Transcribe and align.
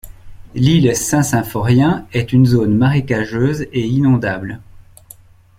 L’île 0.55 0.95
Saint-Symphorien 0.95 2.07
est 2.11 2.33
une 2.33 2.47
zone 2.47 2.75
marécageuse 2.75 3.67
et 3.71 3.81
inondable. 3.85 4.59